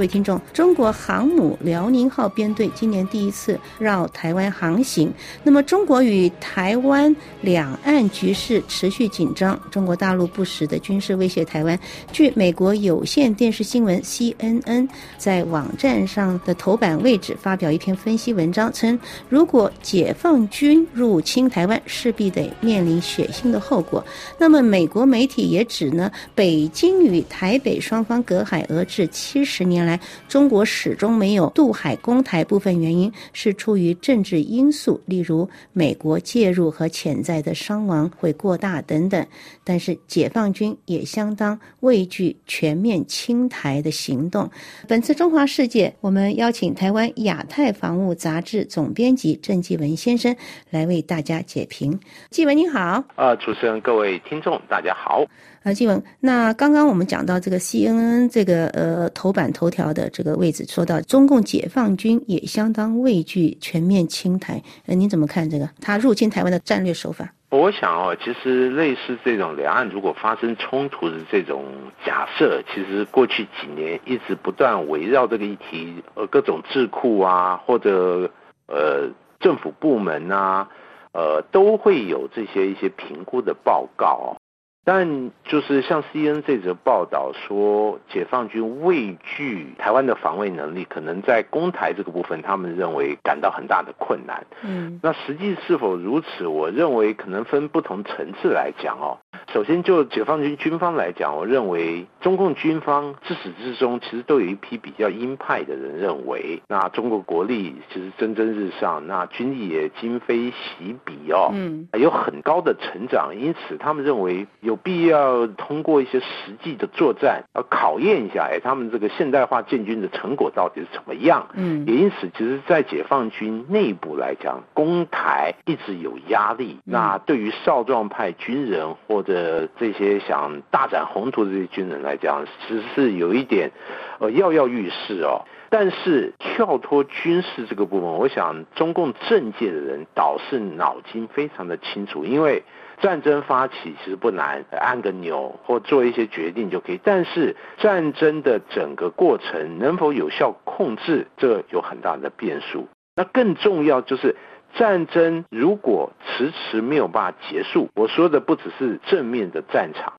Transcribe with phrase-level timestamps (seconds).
[0.00, 5.12] 各位听众，中国航母辽宁号编队今年第一次绕台湾航行。
[5.42, 11.78] 那么，中国与台湾两岸局势持续紧张，中国大陆不时的军事威胁台湾。
[12.12, 14.88] 据美国有线电视新闻 CNN
[15.18, 24.02] 在网站上的头版位置发表一篇分析文章，称如果解放军入侵台湾，势必得面临血腥的后果。
[24.38, 29.89] 那么，美国媒体也指呢，北京与台北双方隔海而治七十年来，
[30.28, 39.26] 中国始终没有渡海攻台，部分原因是出于政治因素，例如美国介入和潜在的伤亡会过大等等。
[39.64, 44.50] 但是解放军也相当畏惧全面清台的行动。
[44.88, 50.34] 本次中华世界，我们邀请台湾亚太防务杂志总编辑郑继文先生
[50.70, 51.98] 来为大家解评。
[52.30, 55.24] 继文您好，呃，主持人各位听众大家好。
[55.62, 67.30] 啊，继文，那刚刚我们讲到这个 CNN 这个呃头版头条的这个位置，说到中共解放军也相当畏惧全面清台，呃，您怎么看这个他入侵台湾的战略手法？
[67.50, 71.64] 我想哦，其实类似这种两岸如果发生冲突的这种
[72.06, 78.30] 假设，其实过去几年一直不断围绕这个议题，呃，各种智库啊，或者
[78.66, 80.66] 呃政府部门啊，
[81.12, 84.36] 呃，都会有这些一些评估的报告。
[84.84, 94.46] 但就是像 C N 这则报道说，解放军畏惧台湾的防卫能力，可能在攻台这个部分，他们认为感到很大的困难。
[94.62, 96.46] 嗯，那实际是否如此？
[96.46, 99.18] 我认为可能分不同层次来讲哦。
[99.54, 114.76] 首先就解放军军方来讲，我认为中共军方自始至终其实都有一批比较鹰派的人认为，那中国国力其实蒸蒸日上，那军力也今非昔比哦，嗯，有很高的成长，因此他们认为有。
[114.82, 121.46] 必要通过一些实际的作战，要考验一下，哎，他们这个现代化建军的成果到底是怎么样？
[121.52, 126.78] 嗯，也因此，其实，在解放军内部来讲，攻台一直有压力。
[126.82, 133.70] 那对于少壮派军人或者呃这些想大展宏图的这些军人来讲，其实是有一点，
[134.18, 135.46] 呃，跃跃欲试哦。
[135.70, 142.62] 但是跳脱军事这个部分，我想中共政界的人倒是脑筋非常的清楚，因为。
[143.02, 147.00] 战争发起其实不难，按个钮或做一些决定就可以。
[147.02, 152.88] 但是战争的整个过程能否有效控制，这有很大的变数。
[153.16, 154.36] 那更重要就是
[154.74, 160.14] 战争如果迟迟没有办法结束，我说的不只是正面的战场，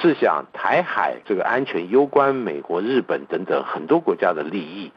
[0.00, 4.92] 是想台海这个安全攸关美国、日本等等很多国家的利益。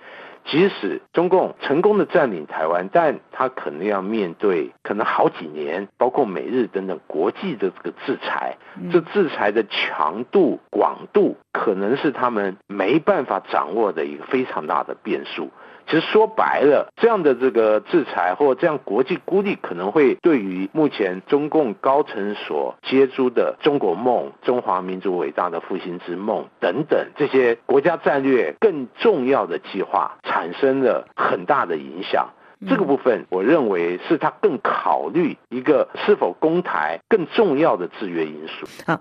[0.47, 8.55] 即使中共成功的占领台湾，但他可能要面对可能好几年，包括美日等等国际的这个制裁，
[8.91, 15.49] 这制裁的强度、广度，可能是他们没办法掌握的一个非常大的变数。
[15.87, 32.29] 其实说白了，这样的这个制裁或这样国际孤立，可能会对于目前中共高层所接诸的中国梦、中华民族伟大的复兴之梦等等这些国家战略更重要的计划，产生了很大的影响。
[32.67, 38.65] 这个部分，我认为是他更考虑一个是否攻台更重要的制约因素。
[38.85, 38.99] 好，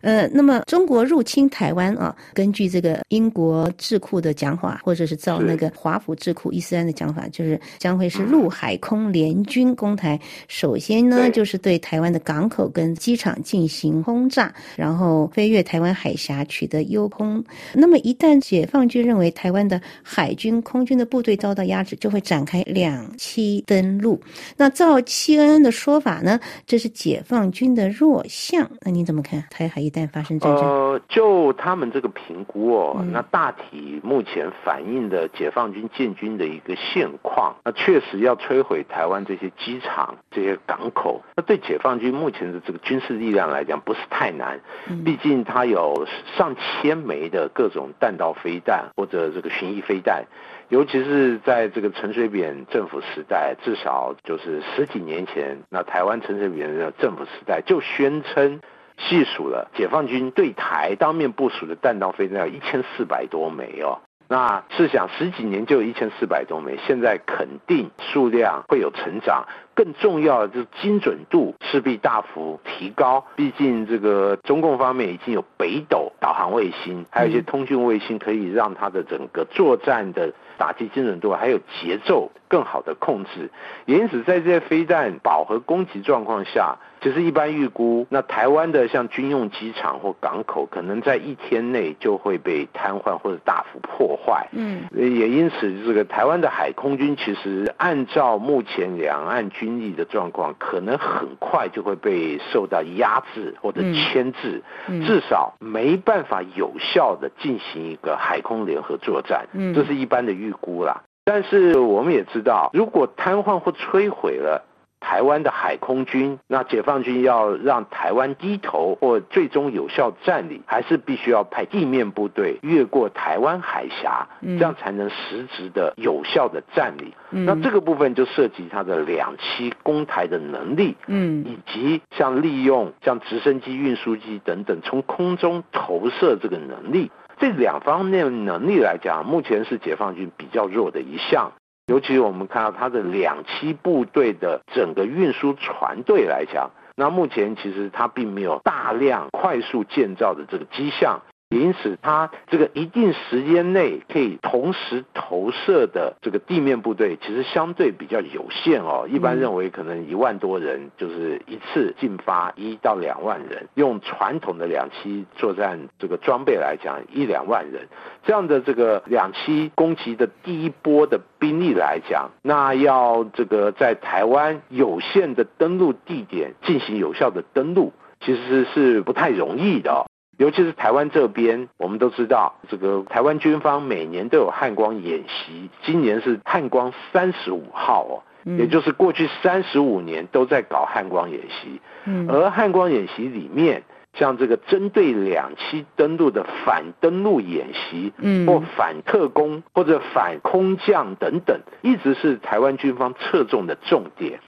[0.00, 10.18] 呃，那么中国入侵台湾啊，根据这个英国智库的讲法，或者是照那个华府智库伊斯兰的讲法，就是将会是陆海空联军攻台。
[10.48, 17.44] 首先呢，就是对台湾的港口跟机场进行轰炸，然后飞越台湾海峡取得优空。
[17.74, 22.93] 那么一旦解放军认为台湾的海军、空军的部队遭到压制，就会展开两。
[23.16, 24.20] 期登陆，
[24.56, 26.40] 那照七恩的说法呢？
[26.66, 28.68] 这是解放军的弱项。
[28.80, 29.44] 那你怎么看？
[29.50, 44.60] 台海一旦发生战争，呃，就他们这个评估哦，那大体目前反映的解放军建军的一个现况，那确实要摧毁台湾这些机场、这些港口，那对解放军目前的这个军事力量来讲不是太难，
[45.04, 46.06] 毕竟它有
[46.36, 50.24] 上千枚的各种弹道飞弹或者这个巡弋飞弹。
[50.68, 58.60] 尤其是在这个陈水扁政府时代，至少就是十几年前，那台湾陈水扁的政府时代就宣称
[58.96, 64.00] 细数了解放军对台当面部署的弹道飞弹要一千四百多枚哦。
[64.26, 69.46] 那试想十几年就有一千四百多枚，现在肯定数量会有成长。
[69.74, 83.50] 更重要的就是精准度势必大幅提高，毕竟这个中共方面已经有北斗导航卫星，还有一些通讯卫星，可以让它的整个作战的打击精准度还有节奏更好的控制。
[83.86, 94.48] 因此，在这些飞弹饱和攻击状况下，其实一般预估，那台湾的像军用机场或港口，可能在一天内就会被瘫痪或者大幅破坏。
[94.52, 104.62] 嗯，也因此，这个台湾的海空军其实按照目前两岸军力的状况，可能很快就会被受到压制或者牵制，
[105.06, 109.46] 至少没办法有效的进行一个海空联合作战。
[109.52, 111.02] 嗯，这是一般的预估啦。
[111.24, 114.64] 但是我们也知道，如果瘫痪或摧毁了。
[115.06, 127.12] 台湾的海空军，那解放军要让台湾低头或最终有效占领，还是必须要派地面部队越过台湾海峡，这样才能实质的有效的占领。
[127.28, 141.52] 那这个部分就涉及它的两栖攻台的能力，嗯，以及像利用像直升机、运输机等等从空中投射这个能力，这两方面能力来讲，目前是解放军比较弱的一项。
[141.86, 151.20] 尤其我们看到它的两栖部队的整个运输船队来讲，那目前其实它并没有大量快速建造的这个迹象。
[151.58, 159.06] 因此，它这个一定时间内可以同时投射的这个地面部队，其实相对比较有限哦。
[159.10, 163.68] 一般认为可能一万多人，就是一次进发一到两万人。
[163.74, 167.88] 用传统的两栖作战这个装备来讲，一两万人
[168.24, 180.06] 这样的这个两栖攻击的第一波的兵力来讲，那要这个在台湾有限的登陆地点进行有效的登陆，其实是不太容易的。
[180.38, 188.14] 尤其是台湾这边，我们都知道，这个台湾军方每年都有汉光演习，今年是汉光三十五号哦，
[188.58, 191.80] 也就是过去三十五年都在搞汉光演习。
[192.28, 193.82] 而汉光演习里面，
[194.12, 198.12] 像这个针对两栖登陆的反登陆演习，
[198.46, 204.40] 或反特工或者反空降等等，一直是台湾军方侧重的重点。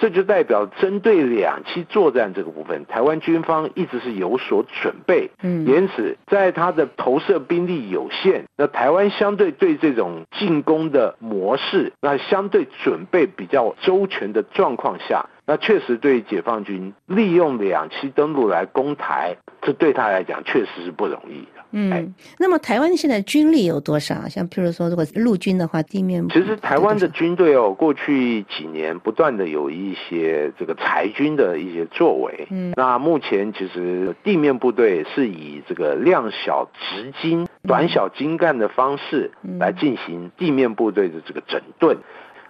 [0.00, 5.30] 这就代表针对两栖作战这个部分，台湾军方一直是有所准备。
[5.42, 21.60] 嗯，因此在它的投射兵力有限，那台湾相对对这种进攻的模式，那相对准备比较周全的状况下，那确实对解放军利用两栖登陆来攻台，这对他来讲确实是不容易的。
[21.72, 24.28] 嗯，那么台湾现在军力有多少？
[24.28, 32.46] 像譬如说，如果陆军的话，地面其实台湾的军队哦，过去几年不断的有一些这个裁军的一些作为。
[32.50, 41.98] 嗯，那目前其实地面部队是以这个量小直精、短小精干的方式来进行地面部队的这个整顿。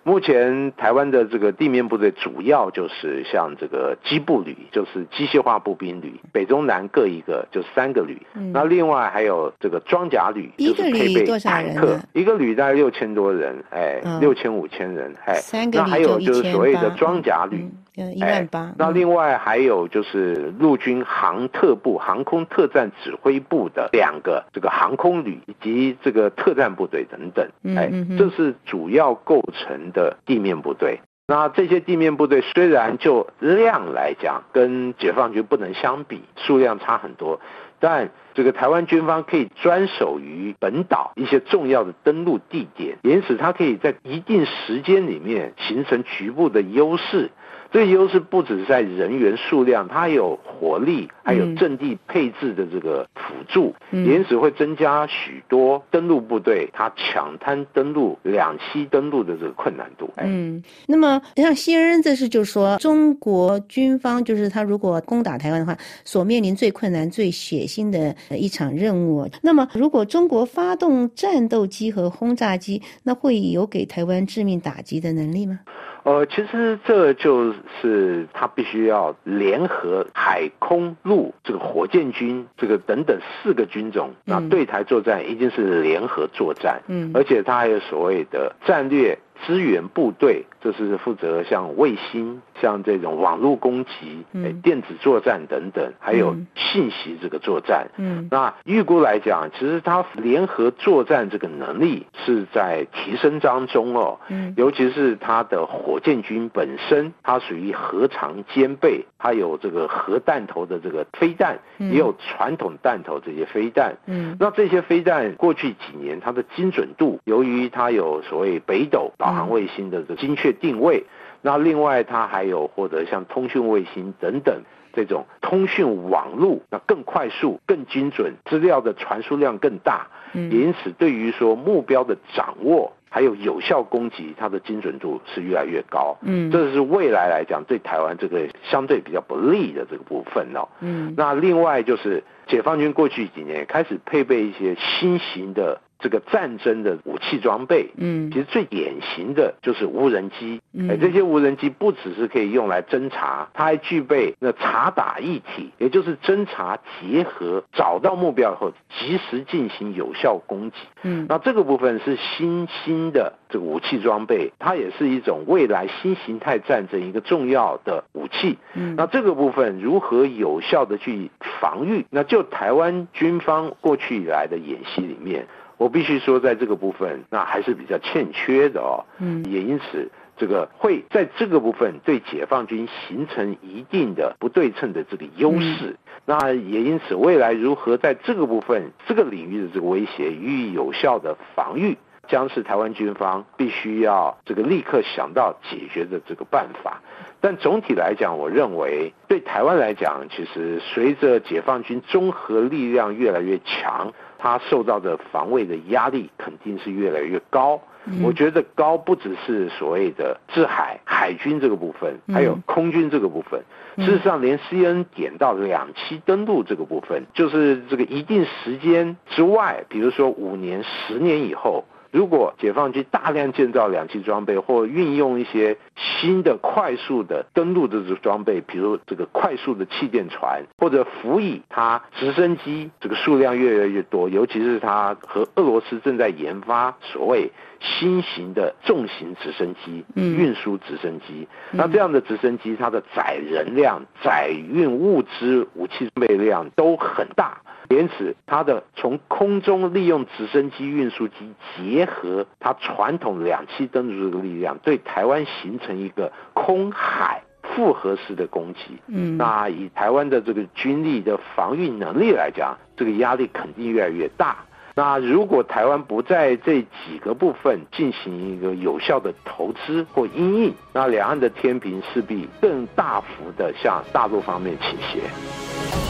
[0.03, 8.21] 目前台湾的这个地面部队主要就是像这个机步旅，就是机械化步兵旅，北中南各一个，就三个旅。
[8.53, 15.39] 那另外还有这个装甲旅，就是配备坦克，一个旅大概六千多人，哎，六千五千人，哎，
[15.73, 17.69] 那还有就是所谓的装甲旅。
[18.05, 18.73] 一万八。
[18.79, 31.01] 那另外还有就是陆军航特部、航空特战指挥部的两个这个航空旅以及这个特战部队等等，哎，这是主要构成的地面部队。
[31.27, 37.41] 那这些地面部队虽然就量来讲跟解放军不能相比，数量差很多，
[37.79, 47.31] 但这个台湾军方可以专守于本岛一些重要的登陆地点，因此它可以在一定时间里面形成局部的优势。
[47.73, 60.11] 这个优势不只是在人员数量，它有火力，还有阵地配置的这个辅助，因此会增加许多登陆部队它抢滩登陆、两栖登陆的这个困难度。
[60.17, 69.29] 嗯，那么像西恩这是就是说，中国军方就是他如果攻打台湾的话，所面临最困难、最血腥的一场任务。
[69.43, 75.61] 那么如果中国发动战斗机和轰炸机，那会有给台湾致命打击的能力吗？
[76.03, 77.53] 呃，其实这就
[77.83, 89.19] 是他必须要联合海空陆这个火箭军这个等等四个军种，那对台作战一定是联合作战，嗯，而且它还有所谓的战略。
[89.47, 94.23] 支援部队，这是负责像卫星、像这种网络攻击、
[94.63, 97.89] 电子作战等等，还有信息这个作战。
[97.97, 104.21] 嗯，那预估来讲，其实它联合作战这个能力是在提升当中哦。
[104.29, 113.97] 嗯，尤其是它的火箭军本身，它属于核常兼备，它有这个核弹头的这个飞弹，也有传统弹头这些飞弹。
[114.07, 119.13] 嗯，那这些飞弹过去几年它的精准度，由于它有所谓北斗。
[119.17, 121.05] 导航卫星的这精确定位，
[121.43, 132.93] 那另外它还有获得像通讯卫星等等，这种通讯网络，那更快速、更精准，资料的传输量更大，也因此对于说目标的掌握。
[133.13, 136.17] 还有有效攻击，它的精准度是越来越高。
[136.23, 140.69] 嗯，这是未来来讲对台湾这个相对比较不利的这个部分哦。
[140.79, 145.81] 嗯，那另外就是解放军过去几年开始配备一些新型的。
[146.01, 171.31] 这个战争的武器装备，嗯，其实最典型的就是无人机，哎，这些无人机不只是可以用来侦查，它还具备那查打一体，也就是侦查结合，找到目标后及时进行有效攻击，嗯，那这个部分是新兴的这个武器装备，它也是一种未来新形态战争一个重要的武器，嗯，那这个部分如何有效的去
[171.61, 172.07] 防御？
[172.11, 175.47] 那就台湾军方过去以来的演习里面。
[175.81, 179.01] 我必须说，在这个部分，那还是比较欠缺的哦。
[179.19, 185.97] 嗯，也因此，这个会在这个部分对解放军形成一定的不对称的这个优势。
[186.27, 191.97] 那也因此，未来如何在这个部分、这个领域的这个威胁予以有效的防御，
[192.29, 197.01] 将是台湾军方必须要这个立刻想到解决的这个办法。
[197.41, 204.13] 但总体来讲，我认为对台湾来讲，其实随着解放军综合力量越来越强。
[204.41, 207.81] 它受到的防卫的压力肯定是越来越高。
[208.23, 213.63] 我觉得高不只是所谓的制海海军这个部分，还有空军这个部分。
[213.99, 221.85] 事实上，连 C N 点到两栖登陆这个部分，就是这个一定时间之外，比如说五年、十年以后。
[222.11, 241.49] 如果解放军大量建造两栖装备，或运用一些新的快速的登陆的这装备，比如这个快速的气垫船，或者辅以它直升机，这个数量越来越多，尤其是它和俄罗斯正在研发所谓新型的重型直升机，运输直升机。
[241.71, 247.61] 那这样的直升机，它的载人量、载运物资、武器装备量都很大。
[247.89, 258.81] 因此，它的从空中利用直升机、运输机结合它传统两栖登陆这个力量，对台湾形成一个空海复合式的攻击。
[259.09, 264.59] 嗯，那以台湾的这个军力的防御能力来讲，这个压力肯定越来越大。
[265.03, 276.10] 那如果台湾不在这几个部分进行一个有效的投资或应应，那两岸的天平势必更大幅的向大陆方面倾斜。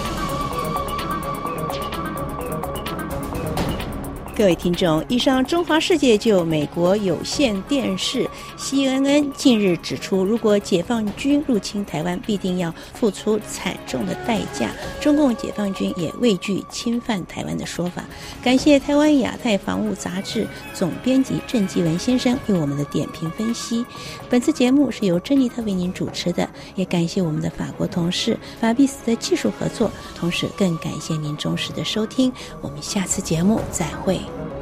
[4.41, 14.71] 各位听众，以上中华世界就美国有线电视 CNN 近日指出，如果解放军入侵台湾，必定要付出惨重的代价。
[14.99, 18.03] 中共解放军也畏惧侵犯台湾的说法。
[18.43, 23.85] 感谢台湾亚太防务杂志总编辑郑继文先生为我们的点评分析。
[24.31, 32.33] 本次节目是由珍妮特为您主持的，也感谢我们的法国同事法比斯的技术合作，同时更感谢您忠实的收听。
[32.63, 34.19] 我们下次节目再会。
[34.37, 34.60] Bye.